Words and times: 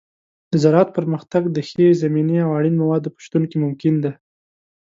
د 0.51 0.53
زراعت 0.63 0.89
پرمختګ 0.97 1.43
د 1.51 1.57
ښې 1.69 1.87
زمینې 2.01 2.37
او 2.45 2.49
اړین 2.57 2.75
موادو 2.81 3.13
په 3.13 3.19
شتون 3.25 3.43
کې 3.49 3.57
ممکن 3.63 3.93
دی. 4.03 4.11